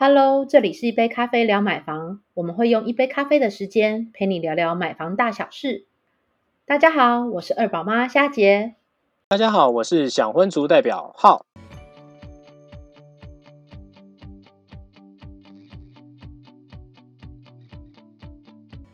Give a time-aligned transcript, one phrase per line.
[0.00, 5.86] Hello，这里是一杯咖啡聊买房，我们会用一杯咖啡的时间陪你聊聊买房大小事。
[6.64, 8.76] 大家好，我是二宝妈虾杰。
[9.26, 11.44] 大家好，我是想婚族代表浩。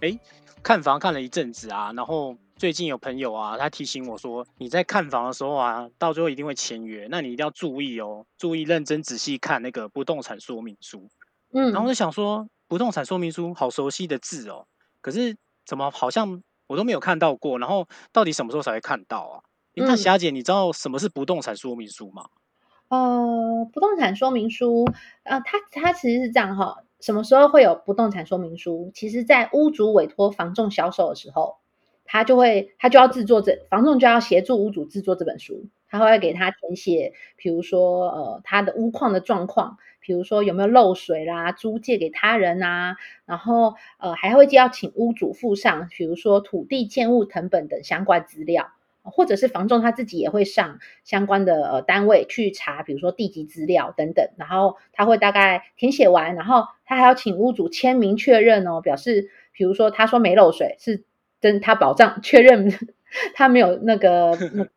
[0.01, 0.19] 哎，
[0.63, 2.35] 看房看了一阵子啊，然后
[2.65, 11.11] 最近有朋友啊，他提醒我说，你在看房的时候啊，到最后一定会签约，那你一定要注意哦，注意认真仔细看那个不动产说明书。
[11.53, 14.67] 嗯，然后我就想说，不动产说明书好熟悉的字哦，
[15.03, 15.37] 可是
[15.67, 17.59] 怎么好像我都没有看到过？
[17.59, 19.45] 然后到底什么时候才会看到啊？
[19.75, 22.25] 那霞姐，你知道什么是不动产说明书吗？
[22.89, 24.87] 呃，不动产说明书，
[25.25, 26.79] 呃，它它其实是这样哈。
[26.99, 28.91] 什么时候会有不动产说明书？
[28.95, 31.59] 其实，在屋主委托房仲销售的时候，
[32.05, 42.97] 他就会他就要制作这房仲就要协助屋主制作这本书，他会给他填写，比如说呃他的屋况的状况，比如说有没有漏水啦，租借给他人啊，
[43.27, 48.71] 然后呃还会就要请屋主附上，比如说土地建物成本等相关资料。
[49.07, 61.05] 或者是房仲他自己也会上相关的呃单位去查，比如说地籍资料等等，然后他会大概填写完，然后他还要请屋主签名确认哦，表示比如说他说没漏水，是
[61.45, 62.73] 跟他保障确认
[63.37, 64.71] 他没有那个那个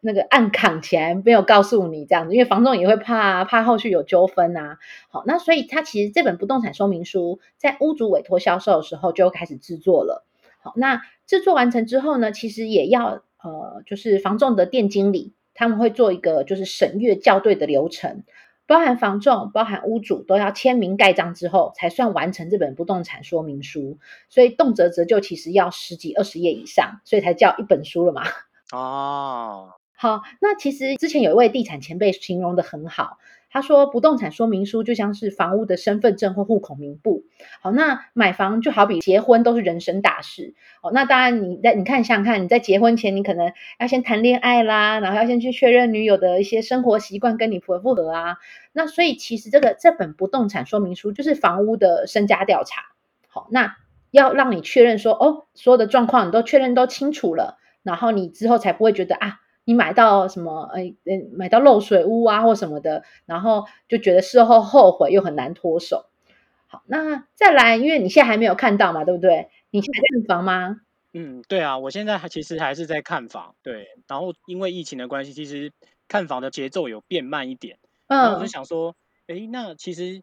[0.00, 4.78] 那个暗扛起来没有告诉你这样子，因为房仲也会怕怕后续有纠纷啊。
[5.10, 10.24] 好，那所以他其实这本不动产说明书在屋主委托销售的时候就开始制作了。
[10.62, 13.22] 好，那制作完成之后呢，其实也要。
[13.40, 18.24] 呃，就是房仲的店经理，他们会做一个就是审阅校对的流程，
[18.68, 23.98] 包含房仲、包含屋主都要签名盖章之后，才算完成这本不动产说明书。
[24.28, 28.24] 所以动辄折旧其实要十几二十页以上，所以才叫一本书了嘛。
[28.70, 33.16] 哦，好，那其实之前有一位地产前辈形容的很好。
[33.50, 37.24] 他说，不动产说明书就像是房屋的身份证或户口名簿。
[37.62, 40.54] 好，那买房就好比结婚都是人生大事。
[40.82, 48.36] 哦，那当然，你在你看想想看，你在结婚前，你可能要先谈恋爱啦，然后要先去确认女友的一些生活习惯跟你符不合啊。
[48.72, 52.82] 那所以其实这个这本不动产说明书就是房屋的身家调查。
[53.28, 53.76] 好，那
[54.10, 59.40] 要让你确认说，哦，所有的状况你都确认都清楚了，然后你之后才不会觉得啊。
[59.68, 60.62] 你买到什么？
[60.72, 60.94] 哎，
[61.30, 66.06] 买到漏水屋啊，或什么的，然后就觉得事后后悔又很难脱手。
[66.68, 69.50] 好，那再来，因为你现在还没有看到嘛，对不对？
[69.68, 70.80] 你现在看房吗？
[71.12, 73.54] 嗯，对啊，我现在还其实还是在看房。
[73.62, 75.70] 对，然后因为疫情的关系，其实
[76.08, 77.76] 看房的节奏有变慢一点。
[78.06, 78.96] 嗯，我就想说，
[79.26, 80.22] 哎，那其实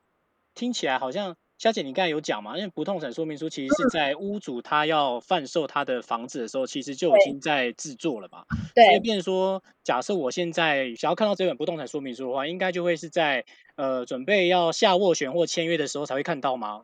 [0.56, 1.36] 听起来好像。
[1.58, 2.58] 小姐，你刚才有讲嘛？
[2.58, 8.44] 因为不动产说明书其实是在屋主他要贩售他的房子的时候，其实就已经在制作了嘛。
[8.76, 8.84] 对。
[8.86, 13.46] 所以，变说，假设我现在想要看到这本不动产说明书的话，应该就会是在
[13.76, 16.84] 呃准备要下斡旋或签约的时候才会看到吗？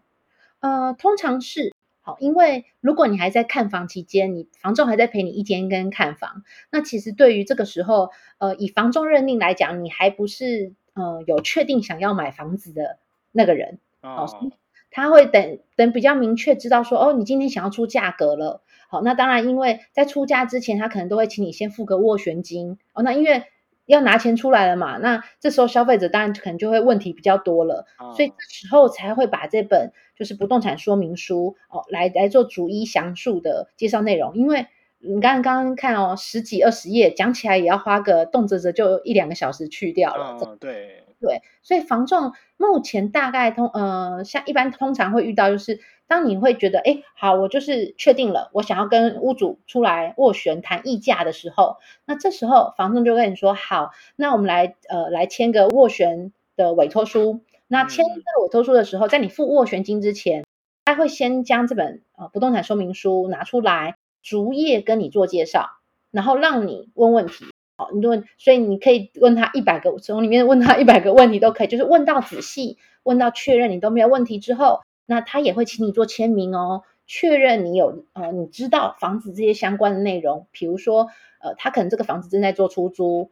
[0.61, 12.99] 呃，通常是好，因为如果你还在看房期间，你房仲还在陪你一天跟看房，那其实对于这个时候，呃，以房仲认定来讲，你还不是呃有确定想要买房子的
[13.33, 14.53] 那个人哦。
[14.91, 18.61] 他会等等比较明确知道说哦，你今天想要出价格了。
[18.89, 23.01] 好，那当然，因为在出价之前，他可能都会请你先付个斡旋金哦。
[23.01, 23.45] 那因为
[23.85, 27.85] 要拿钱出来了嘛，那这时候消费者当然可能就会问题比较多了，
[28.15, 34.35] 所以这时候才会把这本就是不动产说明书哦来来做逐一详述的介绍内容。
[34.35, 34.67] 因为
[34.99, 40.37] 你刚刚刚刚看哦，十几二十页讲起来也要花个动辄辄就一两个小时去掉了。
[40.41, 41.00] 嗯，对。
[41.21, 57.41] 对，所以房仲目前大概通呃，像一般通常会遇到，就是当你会觉得，哎，好，我就是确定了，我想要跟屋主出来斡旋谈议价的时候，那这时候房仲就跟你说，好，那我们来呃来签个斡旋的委托书。
[57.67, 60.43] 那签这个委托书的时候，在你付斡旋金之前，
[60.83, 65.69] 他会先将这本呃不动产说明书拿出来，逐页跟你做介绍，
[66.09, 67.45] 然后让你问问题。
[67.93, 81.07] 你问，所以你可以问他一百个，从里面问他一百个问题都可以，就是问到仔细，问到确认你都没有问题之后，那他也会请你做签名哦，确认你有呃，你知道房子这些相关的内容，比如说
[81.39, 83.31] 呃，他可能这个房子正在做出租，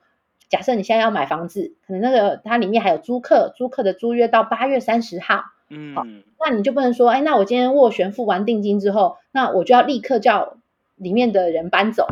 [0.50, 6.04] 假设你现在要买房子，可能那个它里面还有租客，租客的租约到八月三十号，嗯，好，
[6.40, 10.58] 那你就不能说，哎，那我今天斡旋付完定金之后，那我就要立刻叫
[10.96, 12.08] 里面的人搬走。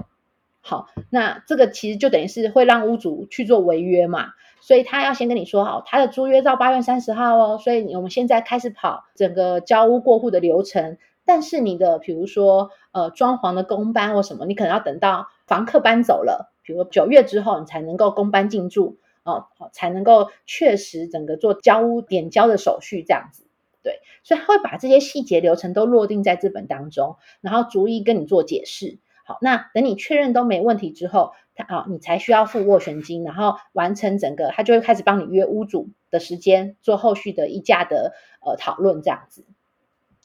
[0.68, 23.46] 好，那这个其实就等于是会让屋主去做违约嘛，所以他要先跟你说好，他的租约到八月三十号哦，所以我们现在开始跑整个交屋过户的流程，但是你的比如说呃装潢的工班或什么，你可能要等到房客搬走了，比如九月之后你才能够工班进驻，哦，才能够确实整个做交屋点交的手续这样子。
[23.84, 28.98] 对，所以他会把这些细节流程都落定在这本当中，然后逐一跟你做解释。
[29.28, 39.44] 好，那等你确认都没问题之后，他啊，你才需要付斡旋金，然后完成整个，他就会开始帮你约屋主的时间，做后续的议价的呃讨论这样子。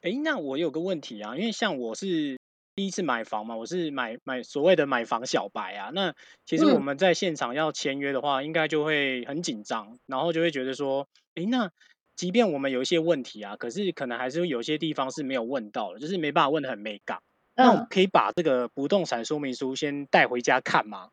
[0.02, 2.38] 哎，那我有个问题啊，因为像我是
[2.76, 5.90] 第一次买房嘛，我是买买所谓的买房小白啊。
[5.92, 6.14] 那
[6.46, 11.72] 其实我们在现场要签约的话，应该就会很紧张，然后就会觉得说，哎，那
[12.14, 17.18] 即便我们有一些问题啊，可是可能还是有些地方是没有问到的，就是没办法问的很美感。
[17.54, 21.08] 那我可以把这个不动产说明书先带回家看吗？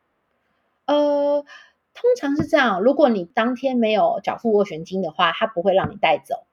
[0.86, 1.44] 呃，
[1.94, 6.46] 通常是这样，如果你当天没有缴付斡旋金的话，他不会让你带走。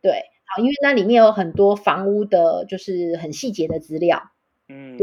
[0.00, 0.24] 对。
[0.52, 4.32] 好因为那里面有很多房屋的，就是很细节的资料，
[4.68, 4.98] 嗯，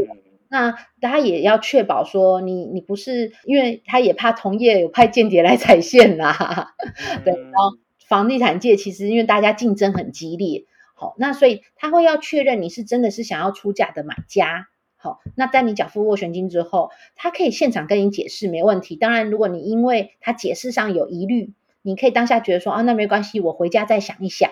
[0.50, 6.74] 那他也要确保说你你不是，因为他也怕同业有派间谍来踩线啦，
[7.24, 10.66] 对，然后房地产界其实因为大家竞争很激烈，
[11.00, 14.66] 好，那所以他会要确认你是真的是想要出价的买家，
[14.96, 18.96] 好，那在你缴付斡旋金之后，他可以现场跟你解释没问题。
[18.96, 21.52] 当然，如果你因为他解释上有疑虑，
[21.82, 24.50] 你可以当下觉得说啊，那没关系，我回家再想一想。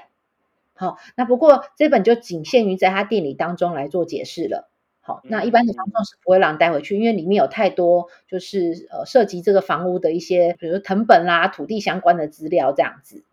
[0.75, 4.70] 好，那不过这本就仅限于在他店里当中来做解释了。
[5.00, 13.25] 好，那一般的房仲是不会让带回去，因为里面有太多就是呃涉及这个房屋的一些，比如藤本啦、土地相关的资料这样子。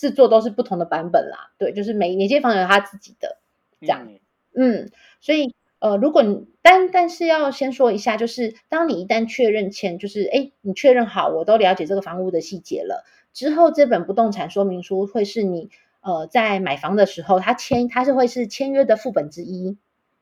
[0.00, 1.52] 对，制作都是不同的版本啦。
[1.58, 3.38] 对，就是每每间房有他自己的
[3.80, 4.08] 这样。
[4.54, 15.70] 嗯，所以呃，如果你但但是要先说一下，就是当你一旦确认签，就是哎，你确认好我都了解这个房屋的细节了之后，这本不动产说明书会是你。
[16.02, 19.76] 呃，在买房的时候，他签他是会是签约的副本之一，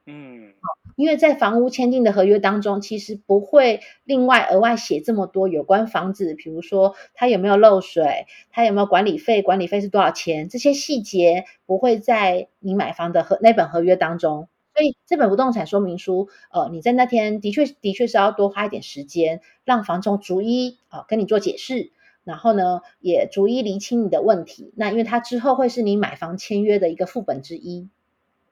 [0.07, 21.93] 嗯，好，因为在房屋签订的合约当中，其实不会另外额外写这么多有关房子，比如说它有没有漏水，它有没有管理费，管理费是多少钱，这些细节不会在你买房的合那本合约当中，所以这本不动产说明书，呃，你在那天的确的确是要多花一点时间，让房仲逐一啊跟你做解释。
[22.25, 24.75] 然后呢，也逐一厘清你的问题。
[24.77, 27.89] 那因为它之后会是你买房签约的一个副本之一，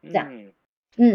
[0.02, 0.30] 这样，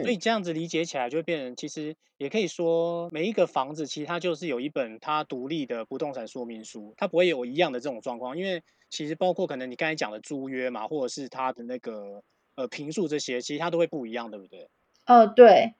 [0.01, 8.37] 所以这样子理解起来就会变成，其实也可以说，每一个房子其实它就是有一本它独立的不动产说明书，它不会有一样的这种状况。
[8.37, 12.23] 因为其实包括可能你刚才讲的租约嘛，或者是它的那个
[12.55, 14.67] 呃平数这些，其实它都会不一样，对不对？
[15.05, 15.75] 哦，对。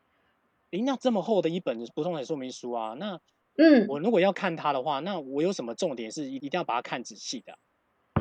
[0.71, 3.19] 诶，那这么厚的一本不动产说明书啊，那。
[3.57, 7.57] 嗯，我如果要看它的话，那我有什么重点是一一定要把它看仔细的？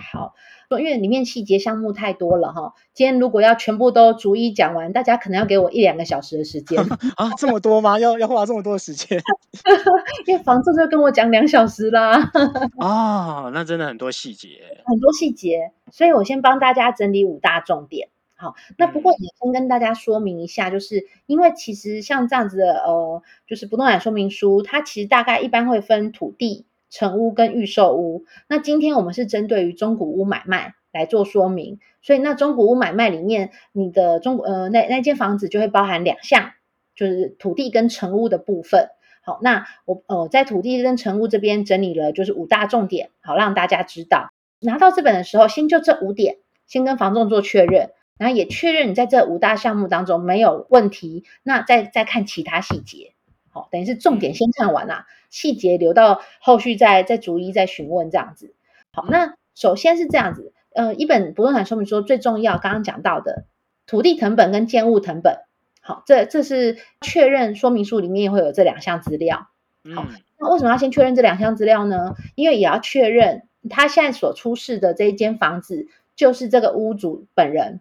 [0.00, 0.34] 好，
[0.78, 2.74] 因为里面细节项目太多了哈。
[2.94, 6.82] 今天如果要全部都逐一讲完，大家可能要给我一两个小时的时间
[7.16, 7.98] 啊，这么多吗？
[7.98, 9.20] 要要花这么多的时间？
[10.26, 12.30] 因为房子就跟我讲两小时啦。
[12.78, 18.08] 啊， 那真的很多细节，很多细节，所以我先帮大家整理五大重点。
[18.36, 28.24] 好，那不过也先跟大家说明一下，就是因为其实像这样子的，呃，就是不动产说明书，它其实大概一般会分土地、成屋跟预售屋。
[28.48, 36.50] 那今天我们是针对于中古屋买卖来做说明，所以那中古屋买卖里面，你的中呃那那间房子就会包含两项，
[36.94, 38.88] 就是土地跟成屋的部分。
[39.22, 44.30] 好，那我呃在土地跟成屋这边整理了就是五大重点，好让大家知道。
[44.60, 47.90] 拿到这本的时候，先就这五点，先跟房仲做确认。
[48.18, 53.14] 然后也确认你在这五大项目当中没有问题，那再再看其他细节，
[53.48, 58.52] 好，等于是重点先看完了，细节留到后续再再逐一再询问这样子。
[58.92, 63.44] 好，那首先是这样子，呃，一本不动产说明书最重要，刚刚讲到的
[63.86, 65.38] 土地成本跟建物成本，
[65.80, 69.48] 好，这这是确认说明书里面会有这两项资料。
[69.94, 70.04] 好，
[70.38, 72.14] 那为什么要先确认这两项资料呢？
[72.34, 77.80] 因为也要确认他现在所出示的这一间房子就是这个屋主本人。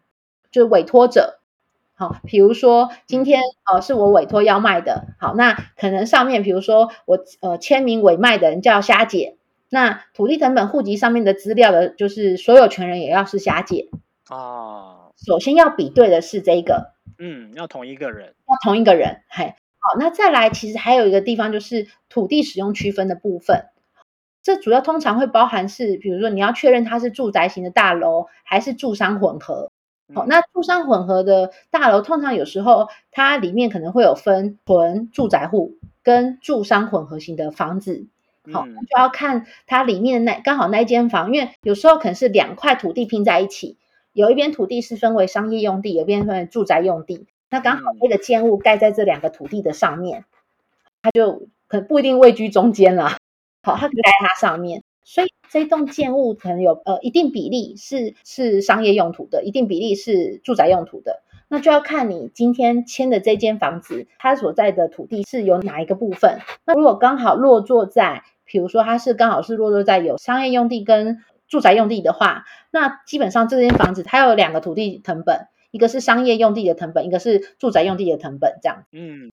[0.51, 1.38] 就是委托者，
[1.99, 9.35] 好，比如说今天呃是我委托要卖的，好，那可能上面比如说我呃签名委卖的人叫虾姐，
[9.69, 13.89] 那土地成本户籍上面的资料的，就是所有权人也要是虾姐
[14.29, 15.11] 哦。
[15.17, 19.47] 首先要比对的是这个，嗯，要同一个人，要同一个人，嘿，
[19.79, 23.65] 好，那再来其实还有一个地方就是土地使用区分的部分，
[24.41, 29.68] 这主要通常会包含是，比如说你要确认它是住宅型的大楼还是住商混合。
[30.13, 38.07] 好，那住商混合的大楼，通常有时候它里面可能会有分纯住宅户跟住商混合型的房子。
[38.51, 43.77] 好，就要看它里面的那刚好那一间房，因为有时候可能是两块土地拼在一起，
[44.13, 50.25] 有一边土地是分为商业用地，有一边分为住宅用地，那刚好那个间屋盖在这两个土地的上面，
[51.03, 53.17] 它就可能不一定位居中间啦。
[53.61, 54.81] 好，它盖在它上面。
[55.03, 61.23] 所以这栋建物可能有呃一定比例是是商业用途的，一定比例是住宅用途的。
[61.51, 66.37] 那就要看你今天签的这间房子，它所在的土地是有哪一个部分。
[66.63, 78.83] 那如果刚好落座在，比如说它是刚好是落座在有商业用地跟住宅用地的话，那基本上这间房子它有两个土地成本，一个是商业用地的成本，一个是住宅用地的成本，这样。
[78.91, 79.31] 嗯，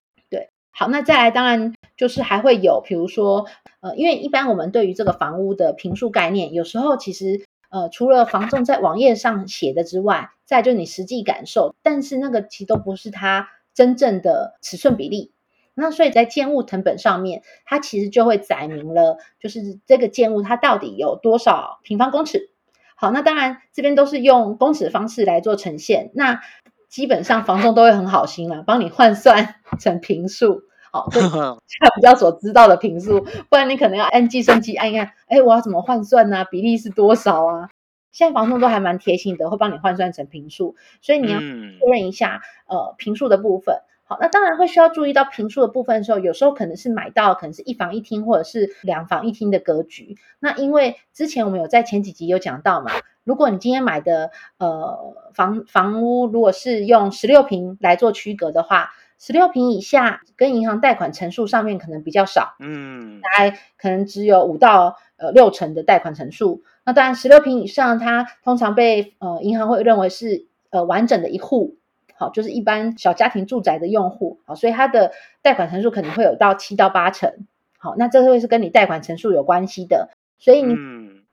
[0.79, 3.47] 好，那再来，当然就是还会有，比如说，
[3.81, 7.45] 呃，因为一般我们对于这个房屋的平数概念，有时候其实。
[7.69, 15.33] 呃，除了房仲在网页上写的之外，再就你实际感受，但是那个其实都不是它真正的尺寸比例。
[15.75, 22.51] 那所以在建物成本上面，它其实就会载明了，就是这个建物它到底有多少平方公尺。
[22.95, 26.41] 好，那当然这边都是用公尺方式来做呈现，那
[26.89, 30.63] 基本上房东都会很好心啦，帮你换算成平数。
[30.93, 31.59] 好，这他
[31.97, 36.45] 比较所知道的平数，不然你可能要按计算机按一按，哎，我要怎么换算呢？
[36.51, 37.69] 比例是多少啊？
[38.13, 41.47] 现在房东都还蛮贴心的，会帮你换算成平数，所以你要确
[41.91, 43.81] 认一下呃平数的部分。
[44.07, 50.17] 好，那当然会需要注意到平数的部分的时候，有时候可能是买到可能是一房一厅或者是两房一厅的格局。
[50.39, 52.93] 那因为之前我们有在前几集有讲到嘛，
[53.25, 58.91] 如果你今天买的呃房房屋如果是用十六平来做区隔的话。
[59.19, 66.63] 十六平以下跟银行贷款成数上面可能比较少，嗯，大概可能只有五到呃六成的贷款成数。
[66.85, 71.77] 那当然，十六平以上，它通常被呃银行会认为是呃完整的一户，
[72.19, 77.47] 好，就是一般小家庭住宅的用户，好，所以它的贷款成数可能会有到七到八成，
[77.79, 80.77] 好，那这会是跟你贷款成数有关系的，所以你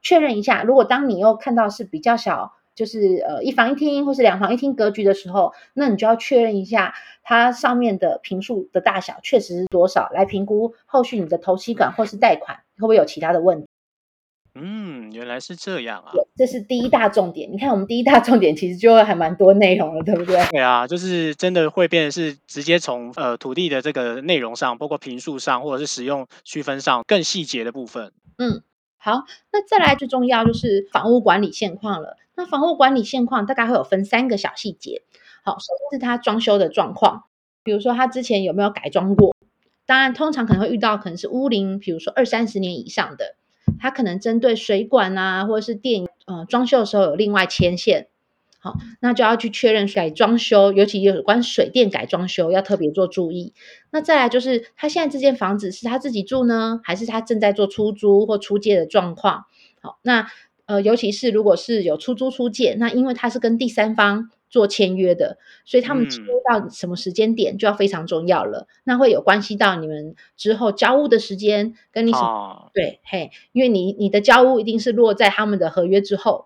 [0.02, 2.54] 确认一下，如果当你又看到是比较小。
[2.76, 13.68] 就是呃一房一厅或是两房一厅格局的时候，那你就要确认一下它上面的平数的大小确实是多少，来评估后续你的头期款或是贷款会不会有其他的问题。
[14.56, 16.12] 嗯，原来是这样啊！
[16.36, 17.52] 这是第一大重点。
[17.52, 20.44] 你看，我们第一大重点其实就会还蛮多内容了，对不对？
[20.52, 28.12] 对啊，就是真的会变是直接从呃土地的这个内容上，包括平数上或者是使用区分上更细节的部分。
[28.38, 28.64] 嗯。
[28.98, 32.16] 好，那再来最重要就是房屋管理现况了。
[32.36, 35.02] 那房屋管理现况大概会有分三个小细节。
[35.44, 37.26] 好，首先是它装修的状况，
[37.66, 39.36] 比如说它之前有没有改装过。
[39.86, 43.36] 当然，通常可能会遇到可能是屋龄，比如说二三十年以上的，
[43.80, 48.08] 它可能针对水管啊或者是电，呃，装修的时候有另外牵线。
[48.60, 53.54] 好，那就要去确认改装修，尤其有关水电改装修要特别做注意。
[53.92, 59.44] 那再来就是，他现在这间房子是他自己住呢，还是他正在做出租或出借的状况？
[59.82, 60.28] 好，那
[60.66, 68.68] 呃，尤其是如果是有出租出借，那因为他是跟第三方做签约的，所以他们签到什么时间点就要非常重要了。
[68.84, 72.70] 那会有关系到你们之后交屋的时间，跟你什么？
[72.72, 76.46] 对，嘿，因为你你的交屋一定是落在他们的合约之后。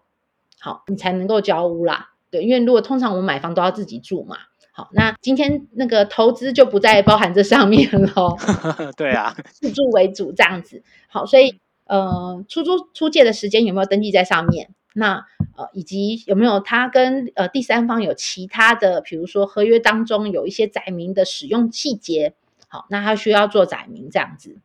[0.57, 2.11] 好，你才能够交屋啦。
[2.31, 4.37] 对，因为如果通常我们买房都要自己住嘛。
[4.71, 8.37] 好，那今天那个投资就不再包含这上面喽。
[8.95, 10.81] 对啊，自住为主这样子。
[11.09, 14.69] 好，所以呃，出租出借的时间有没有登记在上面？
[14.97, 15.23] 那
[15.55, 22.33] 呃，以及有没有他跟呃第三方有其他的，比如说合约当中有一些载明的使用细节。
[22.67, 24.57] 好，那他需要做载明这样子。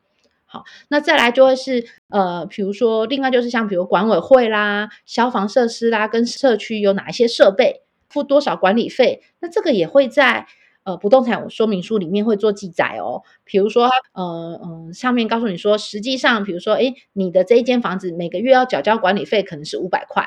[0.45, 10.47] 好，那再来就会是呃，比如说，另外就是像比如管委会啦、消防设施啦，跟社区有哪一些设备，付多少管理费，那这个也会在
[10.85, 13.23] 呃不动产说明书里面会做记载哦。
[13.45, 20.27] 比如说，呃嗯，上面告诉你说，实际上，比如说，诶，你的这一间房子每个月要缴交管理费可能是五百块，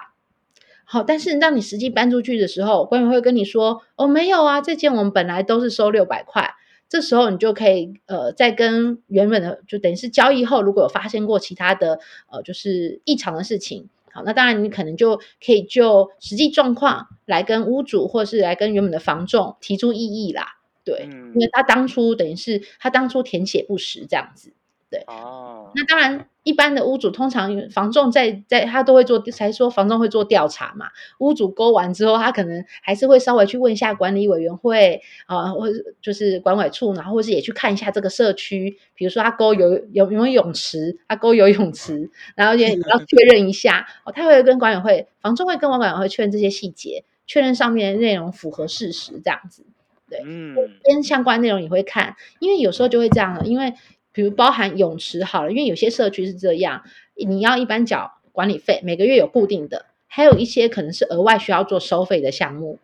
[0.85, 6.55] 好，但是当你实际搬出去的时候，管委会跟你说，哦，没有啊，这间我们本来都是收六百块。
[6.87, 11.99] 这时候你就可以呃，在跟原本的就等于是交易后，如果有发生过其他的
[12.31, 20.53] 呃，就是异常的事情，好，那当然你可能就可以就实际状况来跟屋主或是来跟原本的房仲提出异议啦，
[20.85, 24.53] 对，因为他当初等于是他当初填写不实这样子，
[24.95, 26.27] 对，哦，那当然。
[26.45, 30.89] 一般的屋主通常房仲在在他都会做，才说房仲会做调查嘛。
[31.17, 35.73] 屋主勾完之后，他可能还是会稍微去问一下管理委员会啊，或者
[36.03, 44.11] 就是管委处，然后或是也去看一下这个社区，比如说他勾有有没有泳池，他勾游泳池，然后也也要确认一下哦。
[44.11, 49.65] 他会跟管委会房仲会跟管委会确认这些细节，确认上面的内容符合事实这样子。
[50.07, 53.73] 对，嗯，跟相关内容也会看，因为有时候就会这样了，因为。
[54.15, 56.83] 比如包含泳池好了，因为有些社区是这样，
[57.15, 62.79] 你要一般缴管理费，每个月有固定的，还有一些可能是额外需要做收费的项目。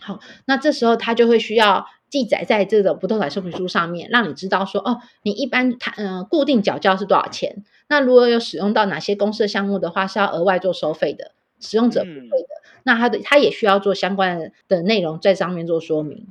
[0.00, 12.48] 好，那这时候他就会需要记载在这个不动产说明书上面，让你知道说，哦，你一般他嗯固定缴交是多少钱，那如果有使用到哪些公司项目的话，是要额外做收费的，使用者不会的。
[12.84, 16.28] 那他的他也需要做相关的内容在上面做说明。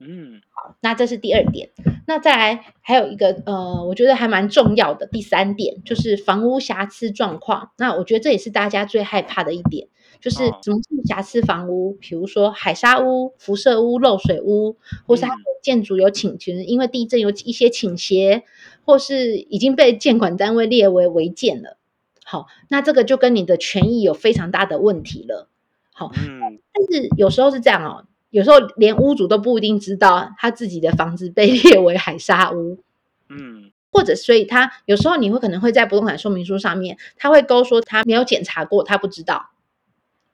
[0.00, 1.70] 嗯，好，那这是第二点。
[2.06, 7.72] 那再来还有一个呃，我觉得还蛮重要的第三点，就是房屋瑕疵状况。
[7.76, 9.88] 那我觉得这也是大家最害怕的一点，
[10.20, 11.92] 就是什么是瑕疵房屋？
[12.00, 14.76] 比如说海沙屋、辐射屋、漏水屋，
[15.06, 18.44] 或是它的建筑有倾斜，因为地震有一些倾斜，
[18.84, 21.76] 或是已经被建管单位列为违建了。
[22.24, 25.48] 好，那这个就跟你的权益有非常大的问题了。
[25.92, 28.04] 好，嗯，但是有时候是这样哦。
[28.30, 32.78] 有时候连屋主都不一定知道他自己的房子被列为海沙屋，
[33.30, 39.50] 嗯，或者所以他有时候你会可能会在不动产说明书上面，他会勾说他没有检查过，他不知道。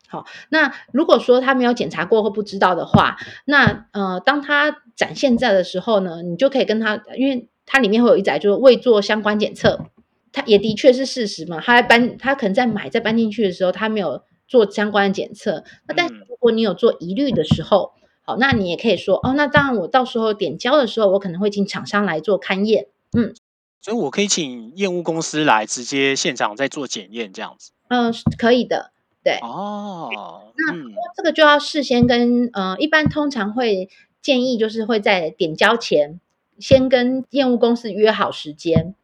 [0.08, 9.86] 好，那如果说他没有检查过或不知道的话，那呃，当他展现在的时候呢，你就可以跟他，因为它里面会有一载就是未做相关检测，
[10.32, 14.22] 他也的确是事实嘛，他在搬，他可能在买在搬进去的时候，他没有。
[14.46, 23.34] 做相关的检测，那但是如果你有做疑虑的时候，好，那你也可以说哦，那当然我到时候点交的时候，我可能会请厂商来做勘验，嗯，
[23.80, 30.10] 所以我可以请验屋公司来直接现场再做检验这样子，嗯，可以的，对，哦，
[30.56, 30.74] 那
[31.16, 33.88] 这个就要事先跟呃，一般通常会
[34.22, 36.20] 建议就是会在点交前
[36.58, 38.94] 先跟验屋公司约好时间，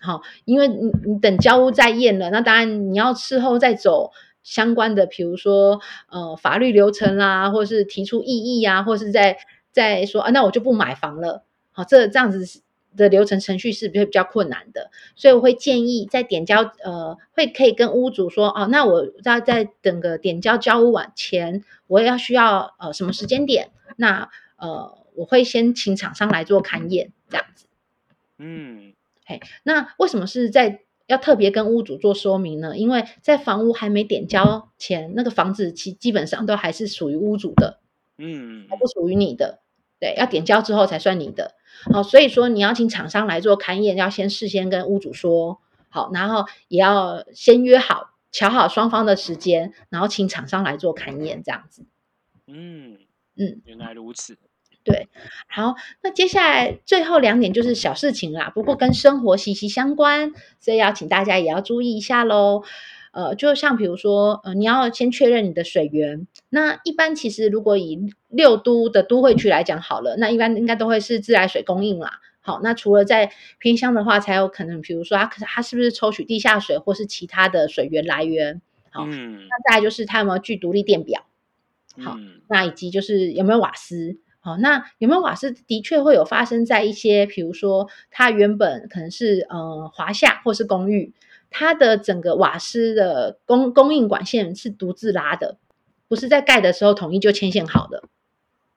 [0.00, 4.12] 好，因为你你等交屋再验了，那当然你要事后再走。
[4.42, 9.38] 相关的，比如说呃法律流程啦，或是提出异议啊，或是在
[9.70, 11.44] 在说啊，那我就不买房了。
[11.72, 12.62] 好，这这样子
[12.96, 23.70] 的流程程序是比较比较困难的，所以我会建议在点交呃，会可以跟屋主说哦，那我在在等个点交交屋完前，我要需要呃什么时间点？
[23.96, 27.66] 那呃我会先请厂商来做勘验，这样子。
[28.38, 28.94] 嗯，
[29.26, 30.82] 嘿，那为什么是在？
[31.10, 37.80] 要特别跟屋主做说明呢，因为在房屋还没点交前，那个房子其基本上都还是属于屋主的，
[38.16, 39.60] 嗯，还不属于你的。
[39.98, 41.56] 对，要点交之后才算你的。
[41.92, 51.84] 好，所以说你要请厂商来做勘验，要先事先跟屋主说好，然后也要先约好、瞧好双方的时间，然后请厂商来做勘验，这样子。
[52.46, 52.98] 嗯
[53.36, 54.38] 嗯，原来如此。
[54.82, 55.08] 对，
[55.48, 62.62] 好，那接下来最后两点就是小事情啦，不过跟生活息息相关，所以要请大家也要注意一下喽。
[63.12, 66.26] 呃，就像比如说，呃，你要先确认你的水源。
[66.48, 72.20] 那一般其实如果以六都的都会区来讲好了，那一般应该都会是自来水供应啦。
[72.40, 78.62] 好，那除了在偏乡的话，才有可能，比如说它可它是不是抽取地下水或是其他的水源来源？
[78.90, 81.26] 好，那再来就是它有没有具独立电表？
[81.98, 82.16] 好，
[82.48, 84.18] 那以及就是有没有瓦斯？
[84.42, 85.52] 好，那有没有瓦斯？
[85.52, 91.12] 的确会有发生在一些，比如说它原本可能是呃华夏或是公寓，
[91.50, 95.58] 它的整个瓦斯的供供应管线是独自拉的，
[96.08, 98.04] 不是在盖的时候统一就牵线好的。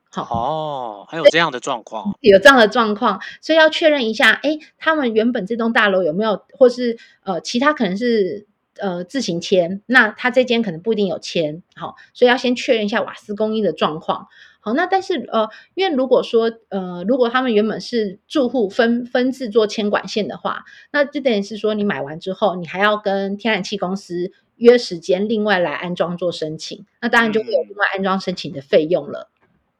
[0.09, 8.45] 好哦，还有这样的状况，有这样的状况，所以要确认一下，哎，他们原本这栋大楼有没有，或是呃其他可能是
[8.77, 14.27] 呃自行签，那他这间可能不一定有签，好，所以要先确认一下瓦斯供应的状况。
[14.65, 29.29] 好，那但是呃，因为如果说呃，如果他们原本是住户分分自做牵管线的话，那这等于是说你买完之后，你还要跟天然气公司约时间，另外来安装做申请，那当然就会有另外安装申请的费用了。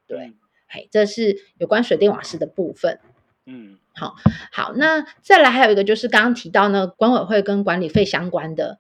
[0.05, 0.33] 对，
[0.67, 2.99] 嘿，这是有关水电瓦斯的部分。
[3.45, 4.15] 嗯，好，
[4.51, 8.79] 好，那再来还有一个就是刚刚提到呢，管委会跟管理费相关的。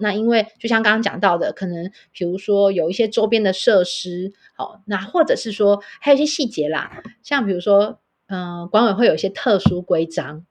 [0.00, 10.44] 那因为就像刚刚讲到的，可能比如说有一些周边的设施，好，那或者是说还有一些细节啦，像比如说，嗯，管委会有一些特殊规章，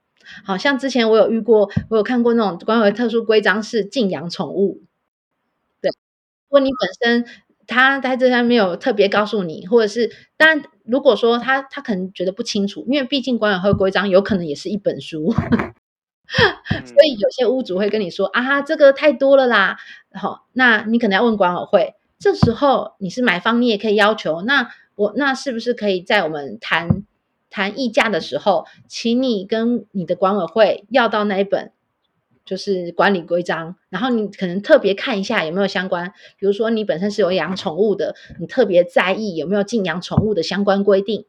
[0.44, 4.82] 好像之前我有遇过，我有看过那种管委会特殊规章是禁养宠物，
[5.80, 7.26] 对，如果你本身
[7.66, 15.34] 他在这上面有特别告诉你，或者是当然如果说他他可能觉得不清楚，因为毕竟管委会规章有可能也是一本书。
[16.84, 19.76] 所以有些屋主会跟你说啊，这个太多了啦。
[20.12, 21.94] 好，那你可能要问管委会。
[22.18, 24.42] 这时候你是买方，你也可以要求。
[24.42, 27.02] 那我那是不是可以在我们谈
[27.50, 31.72] 谈议价的时候，请你跟你的管委会要到那一本
[32.44, 36.12] 就是管理规章，然后你可能特别看一下有没有相关。
[36.38, 41.26] 比如说你本身是有养宠物的，你特别在意有没有禁养宠物的相关规定，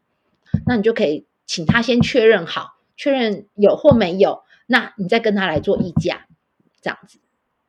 [0.68, 4.44] 那你就可以请他先确认好，确认有或没有。
[4.68, 6.26] 那你再跟他来做议价，
[6.82, 7.20] 这样子，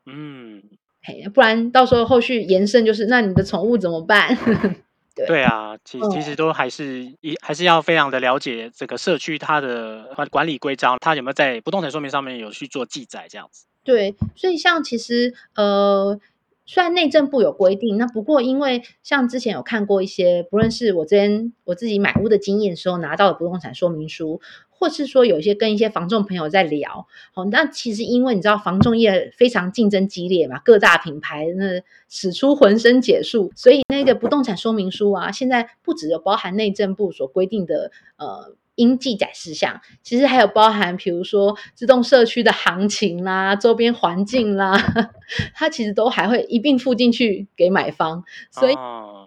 [0.06, 0.62] 嗯，
[1.02, 4.36] 嘿，不然到时候后续延伸就是，那你的宠物怎么办？
[5.16, 13.66] 对对啊，其其实都还是一还是要非常的了解这个社区它的管管理规章，它有没有在不动产说明上面有去做记载这样子。
[13.84, 16.20] 对，所以像其实呃。
[16.66, 24.40] 虽然内政部有规定，那不过因为像之前有看过一些，不论是我之前我自己买屋的经验时候拿到的不动产说明书，
[24.78, 38.56] 或是说有一些跟一些房仲朋友在聊，哦，那其实因为你知道房仲业非常竞争激烈嘛，各大品牌那使出浑身解数，所以那个不动产说明书啊，现在不只有包含内政部所规定的呃。
[38.76, 44.76] 应记载事项，其实还有包含，比如说自动社区的行情啦、周边环境啦，
[45.54, 48.74] 它其实都还会一并附进去给买方，所以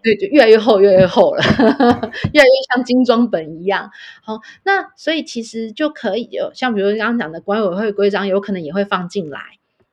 [0.07, 1.43] 对，就越来越厚，越来越厚了，
[2.31, 3.91] 越来越像精装本一样。
[4.21, 9.41] 好，那所以其实就可以有像比如刚刚讲的管委会规章，有可能也会放进来。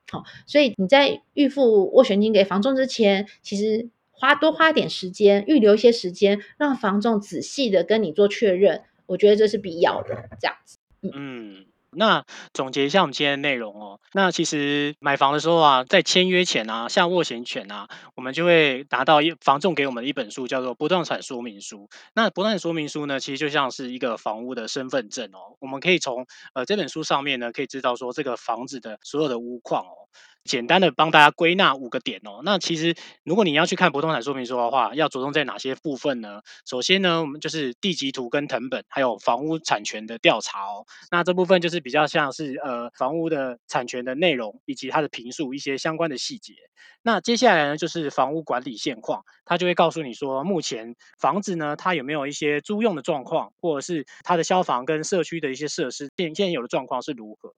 [0.09, 8.83] 好，所以你在预付斡旋金给房仲之前，其实花多花点时间，预留一些时间，让房仲仔细的跟你做确认。
[9.07, 10.79] 我觉得这是必要的，这样子。
[11.03, 11.65] 嗯嗯，
[11.97, 14.01] 那总结一下我们今天的内容哦。
[14.13, 21.89] 那其实买房的时候啊，在签约前啊，像斡旋权啊，我们就会拿到一房仲给我们的一本书，叫做《不动产说明书》。
[22.15, 25.57] 那不动产说明书呢，其实就像是一个房屋的身份证哦。
[25.61, 30.09] 我们可以从呃这本书上面呢，可以知道说这个房子的所有的屋况哦。
[30.45, 32.41] 简单的帮大家归纳五个点哦。
[32.45, 36.41] 那其实如果你要去看不动产说明书的话，要着重在哪些部分呢？
[36.67, 40.85] 首先呢，我们就是地籍图跟藤本，还有房屋产权的调查哦。
[41.11, 46.55] 那这部分就是比较像是呃房屋的产权的内容以及它的评述一些相关的细节。
[47.03, 57.55] 那接下来呢，就是房屋管理现况，它就会告诉你说，目前房子呢它有没有一些租用的状况，或者是它的消防跟社区的一些设施现现有的状况是如何。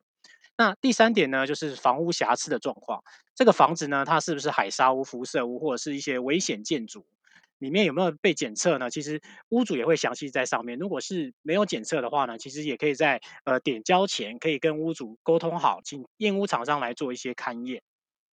[0.58, 3.02] 那第三点呢，就是房屋瑕疵的状况。
[3.34, 7.06] 这个房子呢，它是不是海沙屋、辐射屋，或者是一些危险建筑？
[7.58, 8.90] 里面有没有被检测呢？
[8.90, 10.78] 其实屋主也会详细在上面。
[10.78, 17.82] 如果是没有检测的话呢，其实也可以在呃点交前，可以跟屋主沟通好，请验屋厂商来做一些勘验。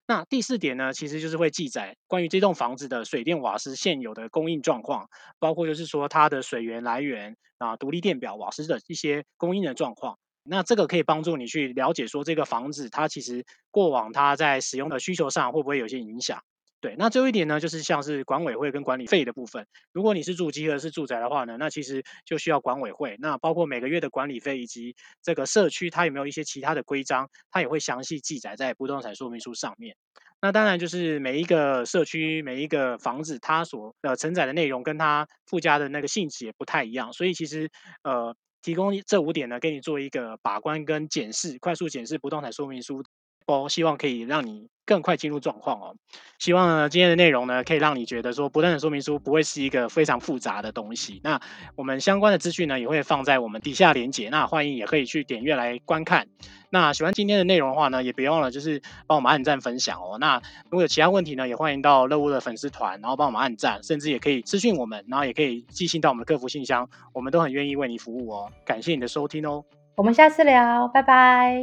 [0.08, 5.10] 那第四点呢，其实就是会记载关于这栋房子的水电瓦斯现有的供应状况，
[5.40, 10.20] 包括就是说它的水源来源啊、独立电表、瓦斯的一些供应的状况。
[10.44, 16.44] 那这个可以帮助你去了解说这个房子它其实过往它在使用的需求上会不会有些影响？
[16.82, 19.66] 对，那最后一点呢，就是像是管委会跟管理费的部分。
[19.94, 23.16] 如果你是住集合式住宅的话呢，那其实就需要管委会。
[23.20, 29.96] 那包括每个月的管理费以及这个社区它有没有一些其他的规章，它也会详细记载在不动产说明书上面。
[30.42, 37.72] 那当然就是每一个社区每一个房子它所呃承载的内容跟它附加的那个性质也不太一样，所以其实
[38.04, 38.36] 呃。
[38.64, 43.04] 提供这五点呢，给你做一个把关跟检视，快速检视不动产说明书
[43.46, 45.96] 哦，希望可以让你更快进入状况哦。
[46.40, 51.22] 希望呢今天的内容呢，可以让你觉得说不断的说明书不会是一个非常复杂的东西。
[51.24, 51.40] 那
[51.76, 56.28] 我们相关的资讯呢，也会放在我们底下连接，那欢迎也可以去点阅来观看。
[56.70, 60.18] 那喜欢今天的内容的话呢，也别忘了就是帮我们按赞分享哦。
[60.20, 68.52] 那如果有其他问题呢，也欢迎到乐屋的粉丝团，然后帮我们按赞，甚至也可以私讯我们，然后也可以寄信到我们的客服信箱，我们都很愿意为你服务哦。
[68.66, 69.64] 感谢你的收听哦，
[69.96, 71.62] 我们下次聊，拜拜。